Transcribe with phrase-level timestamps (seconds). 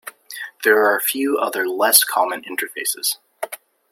[0.63, 3.17] There are a few other less common interfaces.